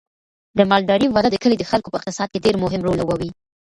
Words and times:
د 0.57 0.59
مالدارۍ 0.71 1.07
وده 1.11 1.29
د 1.31 1.35
کلي 1.43 1.55
د 1.59 1.63
خلکو 1.71 1.91
په 1.91 1.97
اقتصاد 1.99 2.27
کې 2.31 2.43
ډیر 2.45 2.55
مهم 2.63 2.81
رول 2.85 2.95
لوبوي. 2.99 3.29